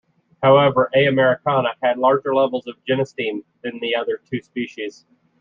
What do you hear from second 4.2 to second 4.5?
two